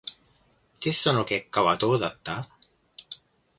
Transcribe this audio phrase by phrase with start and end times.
[0.79, 2.49] テストの結果はどうだった？